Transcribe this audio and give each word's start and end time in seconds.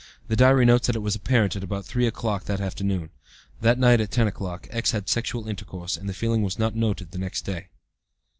(The 0.29 0.35
diary 0.35 0.65
notes 0.65 0.87
that 0.87 0.95
it 0.95 1.03
was 1.03 1.15
apparent 1.15 1.55
at 1.55 1.63
about 1.63 1.85
3 1.85 2.07
o'clock 2.07 2.45
that 2.45 2.59
afternoon. 2.59 3.11
That 3.61 3.77
night 3.77 4.01
at 4.01 4.09
10 4.09 4.25
o'clock, 4.25 4.67
X. 4.71 4.89
had 4.93 5.07
sexual 5.07 5.47
intercourse, 5.47 5.95
and 5.95 6.09
the 6.09 6.13
feeling 6.15 6.41
was 6.41 6.57
not 6.57 6.75
noted 6.75 7.11
the 7.11 7.19
next 7.19 7.43
day.) 7.43 7.67